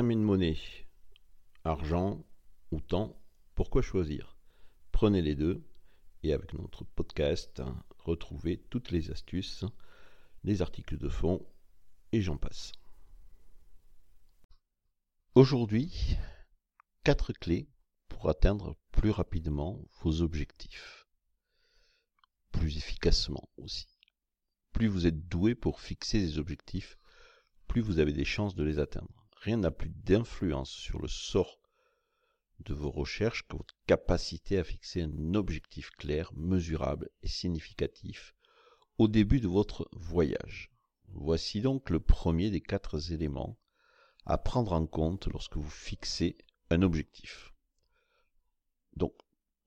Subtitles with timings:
[0.00, 0.56] And money,
[1.62, 2.24] argent
[2.70, 3.22] ou temps,
[3.54, 4.38] pourquoi choisir?
[4.92, 5.62] Prenez les deux
[6.22, 7.62] et avec notre podcast,
[7.98, 9.66] retrouvez toutes les astuces,
[10.42, 11.46] les articles de fond
[12.12, 12.72] et j'en passe.
[15.34, 16.16] Aujourd'hui,
[17.04, 17.68] quatre clés
[18.08, 21.06] pour atteindre plus rapidement vos objectifs.
[22.52, 23.86] Plus efficacement aussi.
[24.72, 26.96] Plus vous êtes doué pour fixer des objectifs,
[27.68, 29.19] plus vous avez des chances de les atteindre.
[29.40, 31.60] Rien n'a plus d'influence sur le sort
[32.60, 38.34] de vos recherches que votre capacité à fixer un objectif clair, mesurable et significatif
[38.98, 40.70] au début de votre voyage.
[41.08, 43.58] Voici donc le premier des quatre éléments
[44.26, 46.36] à prendre en compte lorsque vous fixez
[46.68, 47.54] un objectif.
[48.94, 49.14] Donc,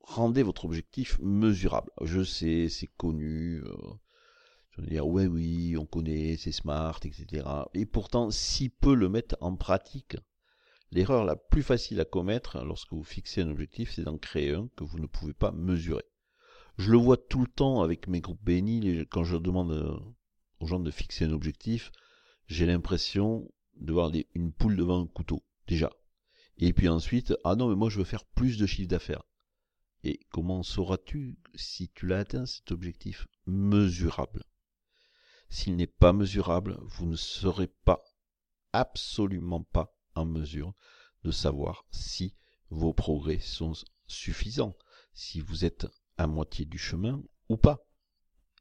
[0.02, 1.90] rendez votre objectif mesurable.
[2.02, 3.64] Je sais, c'est connu.
[3.66, 3.76] Euh,
[4.76, 7.48] je vais dire, ouais, oui, on connaît, c'est smart, etc.
[7.76, 10.18] Et pourtant, si peu le mettent en pratique,
[10.92, 14.70] l'erreur la plus facile à commettre lorsque vous fixez un objectif, c'est d'en créer un
[14.76, 16.06] que vous ne pouvez pas mesurer.
[16.80, 19.96] Je le vois tout le temps avec mes groupes bénis, quand je demande euh,
[20.60, 21.92] aux gens de fixer un objectif,
[22.48, 25.92] j'ai l'impression de voir une poule devant un couteau, déjà.
[26.58, 29.24] Et puis ensuite, ah non, mais moi je veux faire plus de chiffre d'affaires.
[30.04, 34.44] Et comment sauras-tu si tu l'as atteint cet objectif mesurable?
[35.50, 38.04] S'il n'est pas mesurable, vous ne serez pas,
[38.72, 40.74] absolument pas en mesure
[41.24, 42.36] de savoir si
[42.70, 43.74] vos progrès sont
[44.08, 44.76] suffisants,
[45.14, 47.86] si vous êtes à moitié du chemin ou pas.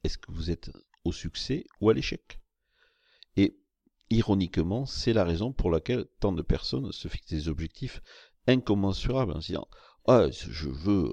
[0.05, 0.70] Est-ce que vous êtes
[1.05, 2.41] au succès ou à l'échec?
[3.36, 3.58] Et
[4.11, 8.02] ironiquement, c'est la raison pour laquelle tant de personnes se fixent des objectifs
[8.46, 9.68] incommensurables en se disant
[10.07, 11.12] ah, je veux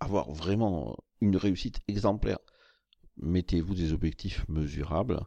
[0.00, 2.38] avoir vraiment une réussite exemplaire.
[3.22, 5.20] Mettez-vous des objectifs mesurables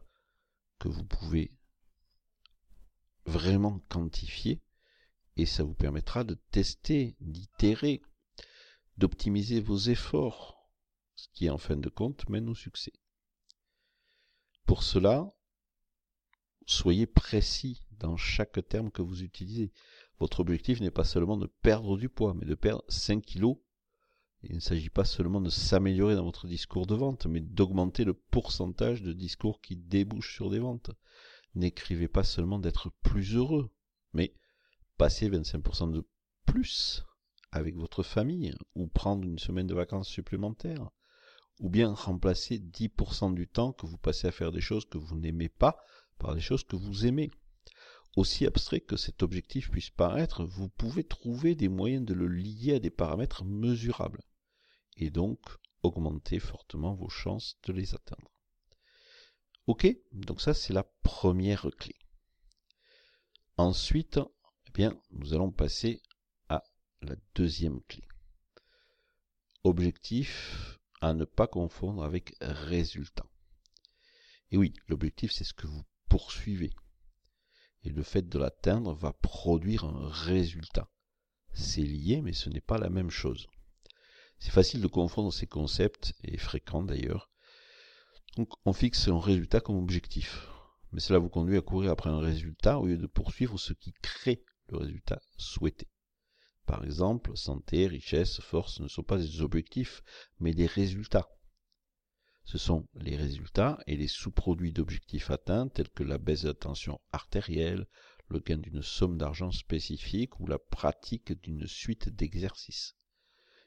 [0.80, 1.52] que vous pouvez
[3.26, 4.62] vraiment quantifier
[5.38, 8.02] et ça vous permettra de tester, d'itérer,
[8.98, 10.70] d'optimiser vos efforts,
[11.16, 12.94] ce qui en fin de compte mène au succès.
[14.66, 15.34] Pour cela,
[16.66, 19.72] soyez précis dans chaque terme que vous utilisez.
[20.20, 23.58] Votre objectif n'est pas seulement de perdre du poids, mais de perdre 5 kilos.
[24.46, 28.14] Il ne s'agit pas seulement de s'améliorer dans votre discours de vente, mais d'augmenter le
[28.14, 30.92] pourcentage de discours qui débouchent sur des ventes.
[31.56, 33.72] N'écrivez pas seulement d'être plus heureux,
[34.12, 34.34] mais
[34.98, 36.06] passer 25% de
[36.46, 37.06] plus
[37.52, 40.90] avec votre famille, ou prendre une semaine de vacances supplémentaires,
[41.60, 45.16] ou bien remplacer 10% du temps que vous passez à faire des choses que vous
[45.16, 45.78] n'aimez pas
[46.20, 47.32] par des choses que vous aimez.
[48.18, 52.76] Aussi abstrait que cet objectif puisse paraître, vous pouvez trouver des moyens de le lier
[52.76, 54.22] à des paramètres mesurables,
[54.98, 55.40] et donc
[55.82, 58.32] augmenter fortement vos chances de les atteindre.
[59.68, 61.96] Ok, donc ça c'est la première clé.
[63.58, 64.20] Ensuite,
[64.68, 66.02] eh bien, nous allons passer
[66.50, 66.64] à
[67.02, 68.04] la deuxième clé.
[69.64, 73.30] Objectif à ne pas confondre avec résultat.
[74.52, 76.72] Et oui, l'objectif c'est ce que vous poursuivez.
[77.84, 80.90] Et le fait de l'atteindre va produire un résultat.
[81.54, 83.48] C'est lié, mais ce n'est pas la même chose.
[84.44, 87.32] C'est facile de confondre ces concepts, et fréquent d'ailleurs.
[88.36, 90.50] Donc on fixe un résultat comme objectif.
[90.92, 93.94] Mais cela vous conduit à courir après un résultat au lieu de poursuivre ce qui
[94.02, 95.88] crée le résultat souhaité.
[96.66, 100.04] Par exemple, santé, richesse, force ne sont pas des objectifs,
[100.42, 101.30] mais des résultats.
[102.44, 106.54] Ce sont les résultats et les sous-produits d'objectifs atteints tels que la baisse de la
[106.54, 107.88] tension artérielle,
[108.28, 112.98] le gain d'une somme d'argent spécifique ou la pratique d'une suite d'exercices.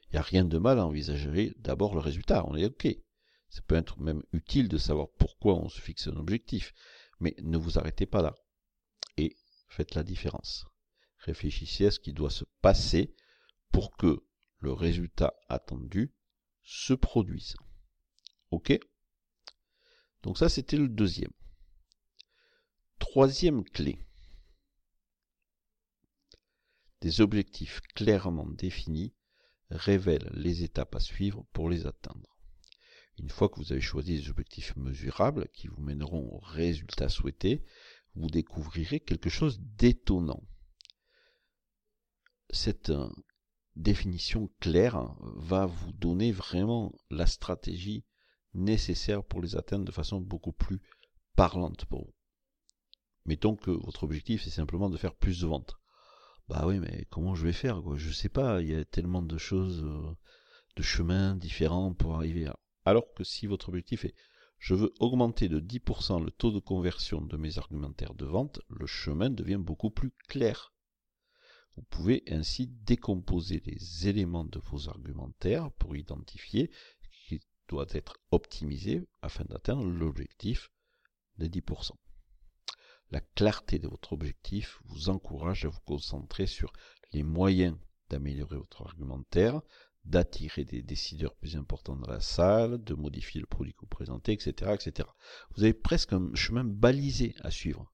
[0.09, 2.87] Il n'y a rien de mal à envisager d'abord le résultat, on est OK.
[3.49, 6.73] Ça peut être même utile de savoir pourquoi on se fixe un objectif,
[7.19, 8.35] mais ne vous arrêtez pas là.
[9.17, 9.35] Et
[9.67, 10.65] faites la différence.
[11.19, 13.15] Réfléchissez à ce qui doit se passer
[13.71, 14.23] pour que
[14.59, 16.13] le résultat attendu
[16.63, 17.55] se produise.
[18.51, 18.77] OK?
[20.23, 21.31] Donc ça, c'était le deuxième.
[22.99, 23.99] Troisième clé.
[27.01, 29.13] Des objectifs clairement définis
[29.69, 32.37] révèlent les étapes à suivre pour les atteindre.
[33.19, 37.65] Une fois que vous avez choisi des objectifs mesurables qui vous mèneront au résultat souhaité,
[38.15, 40.43] vous découvrirez quelque chose d'étonnant.
[42.49, 43.09] Cette euh,
[43.75, 48.05] définition claire va vous donner vraiment la stratégie
[48.53, 50.81] nécessaires pour les atteindre de façon beaucoup plus
[51.35, 52.15] parlante pour vous.
[53.25, 55.75] Mettons que votre objectif c'est simplement de faire plus de ventes.
[56.49, 57.97] Bah oui, mais comment je vais faire quoi?
[57.97, 60.15] Je sais pas, il y a tellement de choses, euh,
[60.75, 62.57] de chemins différents pour arriver à.
[62.85, 64.15] Alors que si votre objectif est
[64.59, 68.87] je veux augmenter de 10% le taux de conversion de mes argumentaires de vente, le
[68.87, 70.73] chemin devient beaucoup plus clair
[71.75, 76.71] Vous pouvez ainsi décomposer les éléments de vos argumentaires pour identifier
[77.01, 80.71] ce qui doit être optimisé afin d'atteindre l'objectif
[81.37, 81.91] des 10%.
[83.09, 86.73] La clarté de votre objectif vous encourage à vous concentrer sur
[87.13, 87.77] les moyens
[88.09, 89.61] d'améliorer votre argumentaire,
[90.03, 94.33] d'attirer des décideurs plus importants dans la salle, de modifier le produit que vous présentez,
[94.33, 95.07] etc., etc.
[95.51, 97.91] Vous avez presque un chemin balisé à suivre.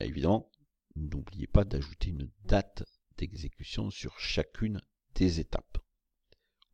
[0.00, 0.50] évidemment,
[0.94, 2.84] n'oubliez pas d'ajouter une date
[3.18, 4.80] d'exécution sur chacune
[5.14, 5.78] des étapes.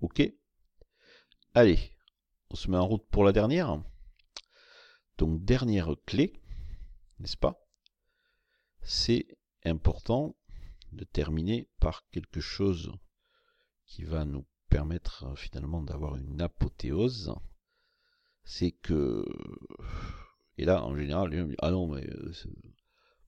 [0.01, 0.23] Ok?
[1.55, 1.97] Allez,
[2.51, 3.83] on se met en route pour la dernière.
[5.19, 6.42] Donc, dernière clé,
[7.23, 7.65] n'est-ce pas?
[8.83, 9.27] C'est
[9.65, 10.37] important
[10.91, 12.93] de terminer par quelque chose
[13.87, 17.33] qui va nous permettre euh, finalement d'avoir une apothéose,
[18.45, 19.25] c'est que,
[20.59, 22.33] et là en général, les ah non, mais euh,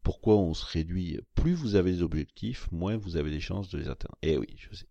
[0.03, 1.21] pourquoi on se réduit?
[1.35, 4.19] Plus vous avez des objectifs, moins vous avez des chances de les atteindre.
[4.23, 4.89] Eh oui, je sais.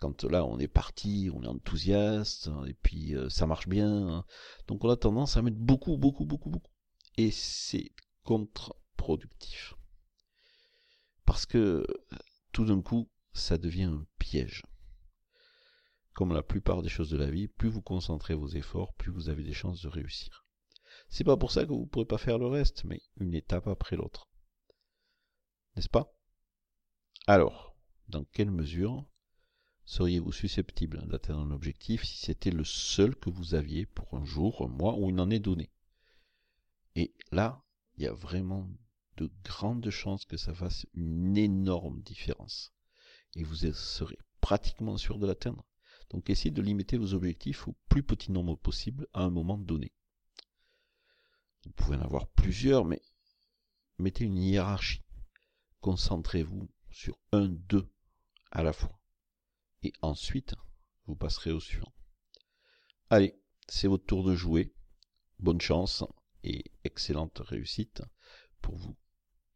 [0.00, 4.24] Quand là on est parti, on est enthousiaste, et puis euh, ça marche bien, hein.
[4.66, 6.72] donc on a tendance à mettre beaucoup, beaucoup, beaucoup, beaucoup.
[7.16, 7.92] Et c'est
[8.24, 9.74] contre-productif.
[11.24, 11.86] Parce que
[12.52, 14.62] tout d'un coup, ça devient un piège
[16.14, 19.28] comme la plupart des choses de la vie, plus vous concentrez vos efforts, plus vous
[19.28, 20.44] avez des chances de réussir.
[21.08, 23.66] C'est pas pour ça que vous ne pourrez pas faire le reste, mais une étape
[23.66, 24.28] après l'autre.
[25.74, 26.14] N'est-ce pas?
[27.26, 27.74] Alors,
[28.08, 29.06] dans quelle mesure
[29.84, 34.62] seriez-vous susceptible d'atteindre un objectif si c'était le seul que vous aviez pour un jour,
[34.62, 35.72] un mois ou une année donnée?
[36.94, 37.64] Et là,
[37.96, 38.68] il y a vraiment
[39.16, 42.72] de grandes chances que ça fasse une énorme différence.
[43.34, 45.66] Et vous serez pratiquement sûr de l'atteindre.
[46.10, 49.92] Donc essayez de limiter vos objectifs au plus petit nombre possible à un moment donné.
[51.64, 53.00] Vous pouvez en avoir plusieurs, mais
[53.98, 55.02] mettez une hiérarchie.
[55.80, 57.90] Concentrez-vous sur un, deux
[58.50, 59.00] à la fois.
[59.82, 60.54] Et ensuite,
[61.06, 61.92] vous passerez au suivant.
[63.10, 64.74] Allez, c'est votre tour de jouer.
[65.38, 66.04] Bonne chance
[66.44, 68.02] et excellente réussite
[68.60, 68.96] pour vous,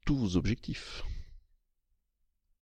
[0.04, 1.02] tous vos objectifs.